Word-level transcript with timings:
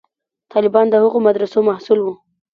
طالبان 0.53 0.85
د 0.89 0.93
هغو 1.03 1.17
مدرسو 1.27 1.59
محصول 1.69 1.99
وو. 2.01 2.13